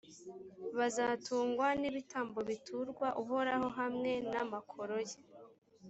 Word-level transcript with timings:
bazatungwa 0.77 1.67
n’ibitambo 1.81 2.39
biturwa 2.49 3.07
uhoraho 3.21 3.67
hamwe 3.79 4.11
n’amakoro 4.31 4.95
ye. 5.09 5.17